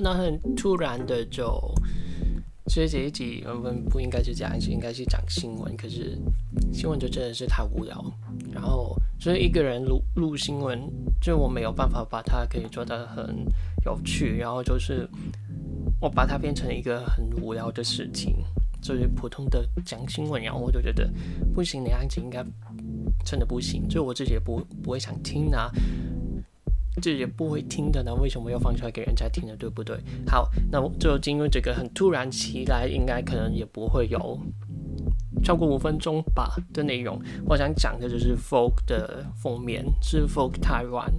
[0.00, 1.60] 那很突然的就，
[2.66, 5.76] 其实这一集我们不应该是讲一集，应该是讲新闻。
[5.76, 6.18] 可是
[6.72, 8.04] 新闻就真的是太无聊，
[8.52, 10.78] 然后所以一个人录录新闻，
[11.20, 13.44] 就我没有办法把它可以做得很
[13.84, 15.08] 有趣，然后就是
[16.00, 18.36] 我把它变成一个很无聊的事情，
[18.80, 21.10] 就是普通的讲新闻，然后我就觉得
[21.54, 22.44] 不行，那样子应该
[23.24, 25.70] 真的不行，就我自己也不不会想听啊。
[27.00, 29.54] 这也不会听的呢，为什么要放出来给人家听呢？
[29.58, 29.98] 对不对？
[30.26, 34.38] 好，那我就进入这个很突然起来，应该可能也不会有
[35.42, 37.20] 超过五分钟吧的内容。
[37.46, 41.10] 我想讲的就是 Vogue 的封面，是 Vogue Taiwan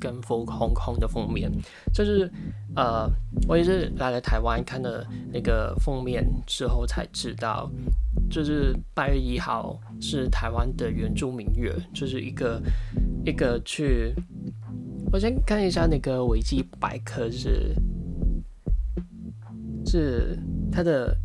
[0.00, 1.50] 跟 Vogue Hong Kong 的封面。
[1.92, 2.30] 就是
[2.74, 3.08] 呃，
[3.48, 7.70] 我也是来了台湾看了那个封面之后才知道，
[8.30, 12.60] 就是八月一号是台湾的原住民月，就是一个
[13.24, 14.14] 一个去。
[15.10, 17.74] 我先看一下那个维基百科是，
[19.86, 20.38] 是
[20.70, 21.16] 它的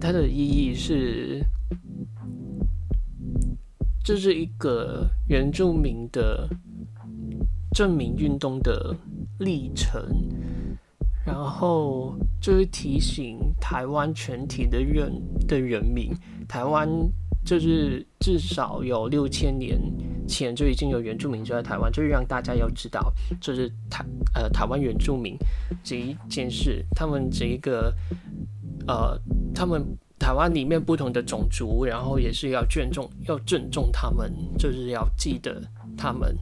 [0.00, 1.44] 它的意义是，
[4.04, 6.48] 这是一个原住民的
[7.74, 8.96] 证明运动的
[9.40, 10.00] 历程，
[11.26, 15.12] 然后就是提醒台湾全体的人
[15.48, 16.12] 的人民，
[16.48, 16.88] 台湾。
[17.44, 19.76] 就是至少有六千年
[20.32, 24.02] 前就已经有原住民住在台湾，就是让大家要知道，就是台
[24.34, 25.36] 呃台湾原住民
[25.84, 27.94] 这一件事，他们这一个
[28.88, 29.20] 呃
[29.54, 29.84] 他们
[30.18, 35.62] 台湾里面不同的种族，然后也是要尊重要尊重他们，就是要记得
[35.96, 36.34] 他们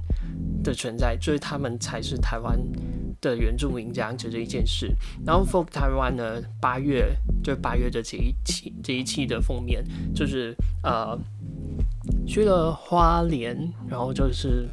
[0.63, 2.57] 的存在，就是他们才是台湾
[3.21, 4.95] 的原住民这样子这一件事。
[5.27, 7.13] 然后 Vogue Taiwan 呢，八月
[7.43, 10.55] 就八月的这一期这一期的封面就是。
[10.83, 11.15] 呃，
[12.31, 13.57] 去了花莲，
[13.89, 14.69] 然后就是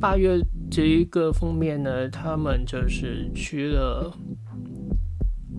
[0.00, 0.38] 八月
[0.70, 4.16] 这一个封面呢，他们就是去了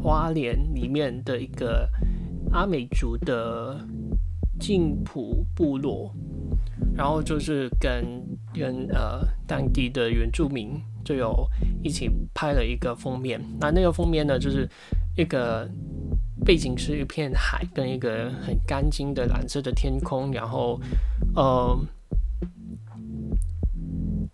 [0.02, 1.90] 花莲里面的一个
[2.54, 3.86] 阿美族的
[4.62, 6.16] 静浦部落，
[6.96, 11.46] 然后就是跟跟呃当地的原住民就有
[11.84, 14.70] 一起拍了一个封面，那那个封面呢，就是
[15.18, 15.70] 一个。
[16.44, 20.80] 背景是一片海，跟一个很干净的蓝色的天空，然后，
[21.36, 21.80] 呃，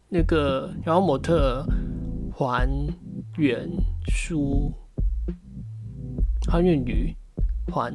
[0.10, 1.66] 那个，然后模特
[2.34, 2.68] 黄
[3.38, 3.70] 远
[4.08, 4.74] 书，
[6.50, 7.16] 黄远宇，
[7.72, 7.94] 黄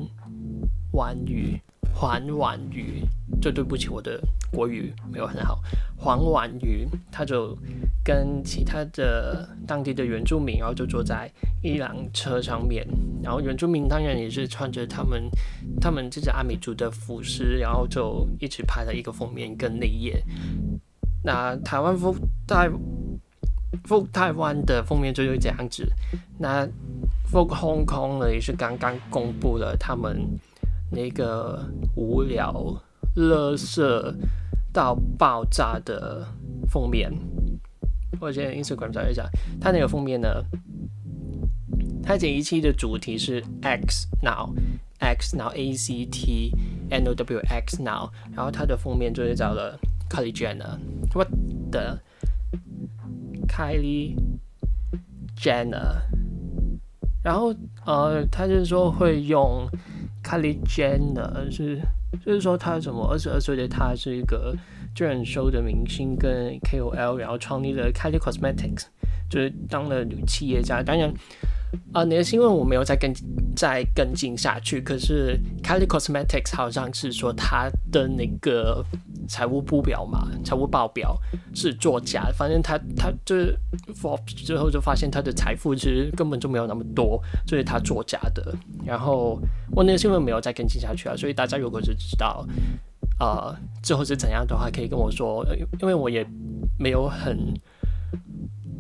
[0.93, 1.61] 婉瑜，
[1.93, 3.03] 黄婉瑜，
[3.41, 4.21] 就对不起，我的
[4.55, 5.61] 国语没有很好。
[5.97, 7.57] 黄婉瑜，他就
[8.05, 11.31] 跟其他的当地的原住民，然后就坐在
[11.63, 12.87] 一辆车上面，
[13.23, 15.29] 然后原住民当然也是穿着他们
[15.81, 20.23] 他们这支阿美族的服饰，然后就一起拍了一个封面跟内页。
[21.23, 22.69] 那台湾 Vogue 台
[23.89, 25.91] Vogue 台湾的封面就是这样子。
[26.39, 26.67] 那
[27.33, 30.39] Vogue Hong Kong 呢也是刚刚公布了他们
[30.91, 31.67] 那个
[31.97, 32.53] 无聊、
[33.17, 34.15] 乐色
[34.75, 36.27] 到爆炸的
[36.69, 37.11] 封面。
[38.21, 39.27] 我现在 Instagram 找一下，
[39.61, 40.29] 它那个封面呢？
[42.03, 46.53] 它这一期的主题是 X Now，X Now A C T
[46.91, 49.79] N O W X Now，然后它的封面就是找了
[50.11, 51.29] Kylie Jenner，What
[51.71, 52.01] the
[53.49, 54.17] Kylie
[55.37, 56.03] Jenner，
[57.23, 57.55] 然后
[57.87, 59.69] 呃，他就是说会用
[60.23, 61.81] Kylie Jenner 是，
[62.25, 64.55] 就是说他什么二十二岁的他是一个
[64.95, 68.85] 真人秀的明星跟 K O L，然后创立了 Kylie Cosmetics，
[69.31, 71.13] 就是当了女企业家，当然。
[71.93, 73.13] 啊，你的新闻我没有再跟
[73.57, 74.81] 再跟进下去。
[74.81, 78.85] 可是 Kylie Cosmetics 好像是说他的那个
[79.29, 81.19] 财务报表嘛，财务报表
[81.53, 82.31] 是作假。
[82.39, 83.59] 反正他他就是
[83.93, 88.55] for 之后就发现他的财富其实根本就没有那么多，所以他作假的。
[88.85, 89.41] 然后
[89.75, 91.17] 我那个新闻没有再跟进下去啊。
[91.17, 92.47] 所以大家如果是知道、
[93.19, 95.45] 呃、之后是怎样的话，可以跟我说，
[95.81, 96.27] 因为我也
[96.79, 97.55] 没有很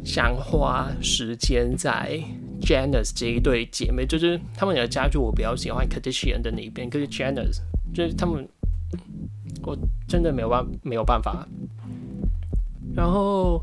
[0.04, 2.22] 想花时间在。
[2.62, 6.88] Jenner 这一对姐妹，就是他们的家族，我比较喜欢 Kardashian 的那一边。
[6.88, 7.44] 可是 Jenner
[7.92, 8.48] 就是他们，
[9.62, 9.76] 我
[10.08, 11.46] 真的没有办没有办法。
[12.94, 13.62] 然后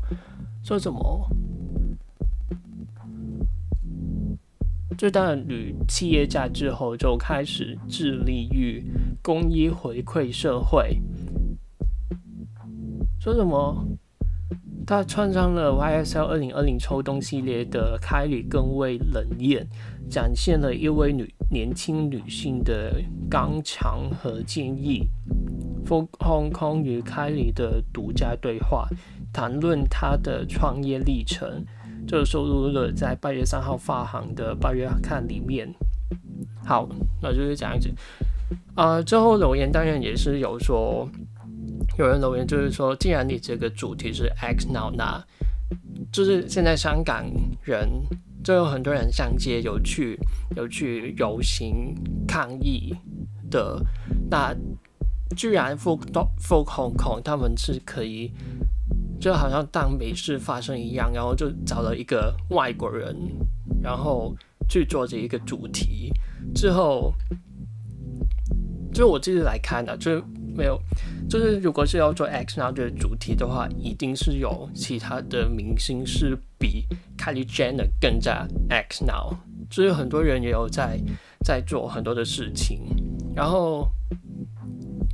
[0.62, 1.28] 说什么？
[5.02, 8.80] 就当了女企业家之后，就开始致力于
[9.20, 11.02] 公益回馈社会。
[13.18, 13.84] 说什么？
[14.86, 19.66] 他穿上了 YSL 二零二零秋冬系列的凯里更为冷艳，
[20.08, 25.08] 展现了一位女年轻女性的刚强和坚毅。
[25.84, 28.86] For Hong Kong 与凯莉的独家对话，
[29.32, 31.64] 谈论他的创业历程，
[32.12, 35.66] 就收录了在八月三号发行的《八月刊》里面。
[36.62, 36.86] 好，
[37.22, 37.88] 那就是这样子。
[38.74, 41.08] 啊、呃，之后留言当然也是有说，
[41.98, 45.24] 有人留言就是说，既然你这个主题是 X Now，那
[46.12, 47.24] 就是现在香港
[47.62, 47.88] 人
[48.44, 50.18] 就有很多人上街有去
[50.54, 51.94] 有去游行
[52.28, 52.94] 抗议
[53.50, 53.82] 的，
[54.30, 54.54] 那
[55.34, 56.02] 居然 Folk
[56.38, 58.32] Folk Hong Kong 他们是可以，
[59.22, 63.16] 就好像当没事发生一样，然后就找了一个外国人，
[63.80, 64.34] 然后
[64.68, 66.12] 去做这一个主题
[66.54, 67.14] 之后。
[68.92, 70.22] 就是我自己来看的，就是
[70.54, 70.78] 没有，
[71.26, 76.84] 就是如果是要做 X Now 的主题的话，一定是有其他的明星是比
[77.16, 79.34] Kylie Jenner 更加 X Now，
[79.70, 81.00] 就是很多人也有在
[81.42, 82.82] 在做很多的事情，
[83.34, 83.88] 然后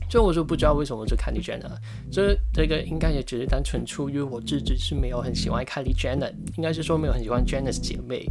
[0.09, 1.71] 就我就不知道为什么是 Kylie Jenner，
[2.11, 8.27] 就是这个应该也只是单纯出于我自己是没有很喜欢 Kylie Jenner，应该是说没有很喜欢 Jenner 姐妹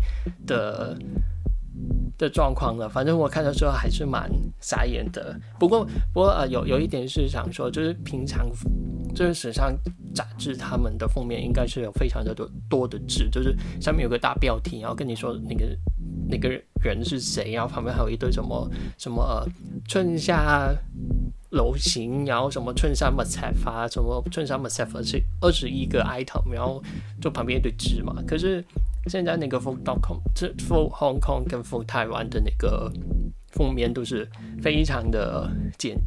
[0.46, 0.98] 的。
[2.18, 4.28] 的状况了，反正我看的时候还是蛮
[4.60, 5.40] 傻眼的。
[5.60, 8.50] 不过，不过呃，有有一点是想说，就是平常
[9.14, 9.72] 就是时尚
[10.16, 15.78] 杂志他们的封面应该是有非常的多多的字，就是上面有个大标题，然后跟你说那个
[16.28, 16.50] 那个
[16.82, 19.48] 人是谁，然后旁边还有一堆什么什么呃
[19.88, 20.76] 春夏
[21.50, 26.84] 楼型，然后什么衬衫 must have 啊，什么衬衫 must have 是二十一个 item，然后
[27.22, 28.64] 就旁边一堆字嘛，可是。
[29.10, 32.92] 现在那个 Folk.com，这 Folk Hong Kong 跟 Folk 台湾的那个
[33.54, 34.30] 封面都是
[34.62, 35.98] 非常的简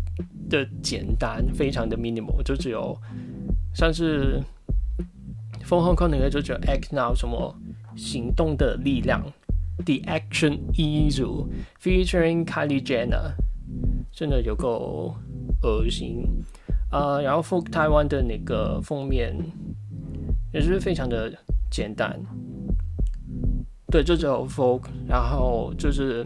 [0.50, 2.94] 的简单，非常的 minimal，就只有
[3.72, 4.38] 像是
[5.64, 7.56] Folk Hong Kong 那个就只有 X Now 什么
[7.96, 9.24] 行动的力量
[9.86, 11.48] ，The Action is 如
[11.82, 13.32] featuring Kylie Jenner，
[14.12, 15.16] 真的有够
[15.62, 16.24] 恶心
[16.90, 17.16] 啊！
[17.16, 19.36] 呃，然后 Folk 台湾的那个封面
[20.52, 21.32] 也是非常的
[21.70, 22.20] 简单。
[23.90, 26.24] 对，就只有 folk，然后就是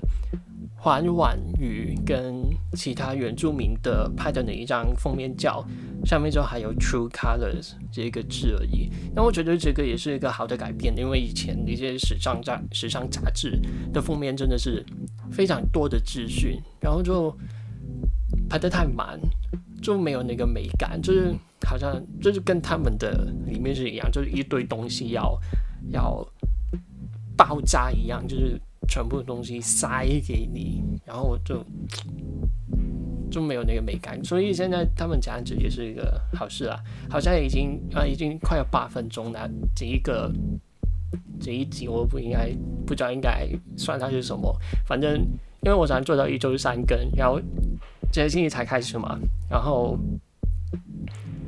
[0.76, 2.42] 环婉瑜跟
[2.74, 5.66] 其他原住民的拍的那一张封面照，
[6.04, 8.90] 上面就还有 True Colors 这个字而已。
[9.14, 13.58] 那我觉得这个也是一个好的改变，因为以前那些时尚杂时尚杂志
[13.94, 14.84] 的封面真的是
[15.32, 17.34] 非常多的资讯，然后就
[18.54, 19.18] 拍得太满，
[19.82, 21.34] 就没有那个美感，就是
[21.66, 25.36] 好像就是跟他们的里面是一样，就是一堆东西要
[25.90, 26.24] 要。
[27.36, 31.66] 爆炸一样，就是全部东西塞给你，然后就
[33.28, 34.22] 就没有那个美感。
[34.22, 36.78] 所以现在他们这样子也是一个好事啊，
[37.10, 39.50] 好像已经啊已经快要八分钟了。
[39.74, 40.32] 这一个
[41.40, 42.52] 这一集我不应该
[42.86, 45.18] 不知道应该算它是什么，反正
[45.62, 47.40] 因为我想做到一周三更，然后
[48.14, 49.18] 这个星期才开始嘛，
[49.50, 49.98] 然后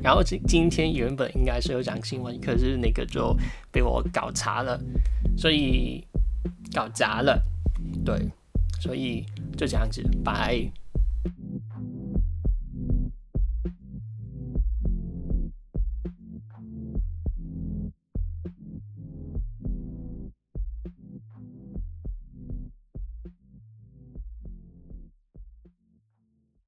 [0.02, 3.32] 然后今今天原本应该是有讲新闻，可是那个就
[3.70, 4.76] 被我搞砸了。
[5.37, 6.04] 所以
[6.75, 7.40] 搞砸了，
[8.04, 8.20] 对，
[8.80, 9.25] 所以
[9.56, 10.68] 就这样子，拜。